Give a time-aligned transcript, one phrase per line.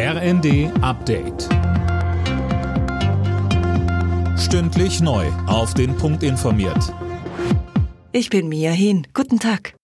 [0.00, 1.48] RND Update.
[4.38, 5.26] Stündlich neu.
[5.48, 6.94] Auf den Punkt informiert.
[8.12, 9.08] Ich bin Mia Hin.
[9.12, 9.74] Guten Tag.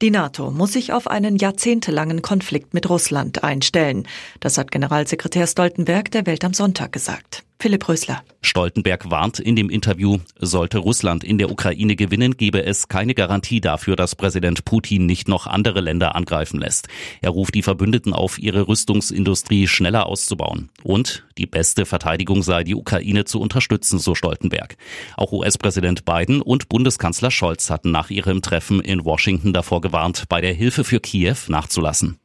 [0.00, 4.08] Die NATO muss sich auf einen jahrzehntelangen Konflikt mit Russland einstellen.
[4.40, 7.44] Das hat Generalsekretär Stoltenberg der Welt am Sonntag gesagt.
[7.64, 8.22] Philipp Rösler.
[8.42, 13.62] Stoltenberg warnt in dem Interview, sollte Russland in der Ukraine gewinnen, gebe es keine Garantie
[13.62, 16.88] dafür, dass Präsident Putin nicht noch andere Länder angreifen lässt.
[17.22, 20.68] Er ruft die Verbündeten auf, ihre Rüstungsindustrie schneller auszubauen.
[20.82, 24.76] Und die beste Verteidigung sei, die Ukraine zu unterstützen, so Stoltenberg.
[25.16, 30.42] Auch US-Präsident Biden und Bundeskanzler Scholz hatten nach ihrem Treffen in Washington davor gewarnt, bei
[30.42, 32.18] der Hilfe für Kiew nachzulassen.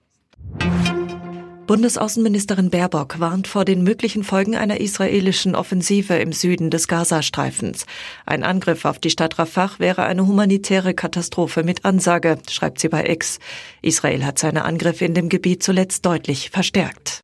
[1.69, 7.85] Bundesaußenministerin Baerbock warnt vor den möglichen Folgen einer israelischen Offensive im Süden des Gazastreifens.
[8.25, 13.07] Ein Angriff auf die Stadt Rafah wäre eine humanitäre Katastrophe mit Ansage, schreibt sie bei
[13.07, 13.37] X.
[13.83, 17.21] Israel hat seine Angriffe in dem Gebiet zuletzt deutlich verstärkt.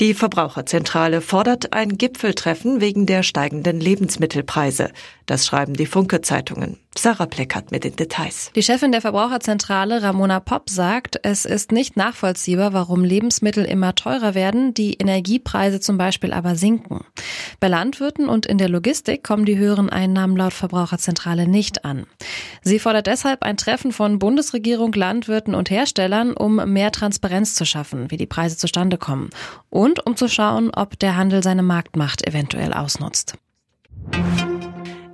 [0.00, 4.90] Die Verbraucherzentrale fordert ein Gipfeltreffen wegen der steigenden Lebensmittelpreise.
[5.26, 6.78] Das schreiben die Funke-Zeitungen.
[6.96, 8.50] Sarah Pleckert mit den Details.
[8.54, 14.34] Die Chefin der Verbraucherzentrale Ramona Popp sagt, es ist nicht nachvollziehbar, warum Lebensmittel immer teurer
[14.34, 17.04] werden, die Energiepreise zum Beispiel aber sinken.
[17.58, 22.06] Bei Landwirten und in der Logistik kommen die höheren Einnahmen laut Verbraucherzentrale nicht an.
[22.62, 28.10] Sie fordert deshalb ein Treffen von Bundesregierung, Landwirten und Herstellern, um mehr Transparenz zu schaffen,
[28.10, 29.30] wie die Preise zustande kommen
[29.68, 33.34] und um zu schauen, ob der Handel seine Marktmacht eventuell ausnutzt.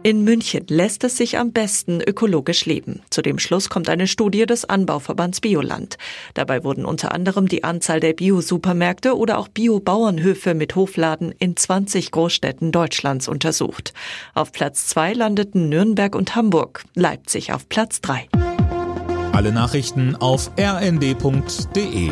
[0.03, 3.03] In München lässt es sich am besten ökologisch leben.
[3.11, 5.99] Zu dem Schluss kommt eine Studie des Anbauverbands Bioland.
[6.33, 12.13] Dabei wurden unter anderem die Anzahl der Bio-Supermärkte oder auch Bio-Bauernhöfe mit Hofladen in 20
[12.13, 13.93] Großstädten Deutschlands untersucht.
[14.33, 18.27] Auf Platz zwei landeten Nürnberg und Hamburg, Leipzig auf Platz drei.
[19.33, 22.11] Alle Nachrichten auf rnd.de